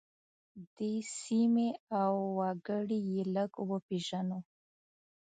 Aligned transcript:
دې 0.75 0.93
سیمې 1.21 1.69
او 2.01 2.13
وګړي 2.37 2.99
یې 3.11 3.23
لږ 3.35 3.51
وپیژنو. 3.69 4.39